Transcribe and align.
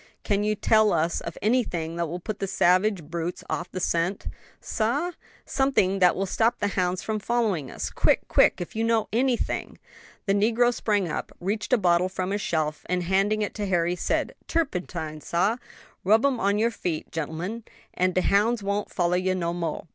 Can 0.23 0.43
you 0.43 0.55
tell 0.55 0.91
us 0.93 1.21
of 1.21 1.37
anything 1.43 1.95
that 1.97 2.07
will 2.07 2.19
put 2.19 2.39
the 2.39 2.47
savage 2.47 3.03
brutes 3.03 3.43
off 3.51 3.69
the 3.71 3.79
scent?" 3.79 4.25
"Sah?" 4.59 5.11
"Something 5.45 5.99
that 5.99 6.15
will 6.15 6.25
stop 6.25 6.57
the 6.57 6.69
hounds 6.69 7.03
from 7.03 7.19
following 7.19 7.69
us 7.69 7.91
quick, 7.91 8.27
quick! 8.27 8.59
if 8.59 8.75
you 8.75 8.83
know 8.83 9.09
anything." 9.13 9.77
The 10.25 10.33
negro 10.33 10.73
sprang 10.73 11.07
up, 11.07 11.31
reached 11.39 11.71
a 11.71 11.77
bottle 11.77 12.09
from 12.09 12.31
a 12.31 12.39
shelf, 12.39 12.81
and 12.87 13.03
handing 13.03 13.43
it 13.43 13.53
to 13.53 13.67
Harry, 13.67 13.95
said, 13.95 14.33
"Turpentine, 14.47 15.21
sah; 15.21 15.57
rub 16.03 16.25
um 16.25 16.39
on 16.39 16.57
your 16.57 16.71
feet, 16.71 17.11
gen'lemen, 17.11 17.63
an' 17.93 18.13
de 18.13 18.21
hounds 18.21 18.63
won't 18.63 18.89
follah 18.89 19.17
you 19.17 19.35
no 19.35 19.53
moah. 19.53 19.83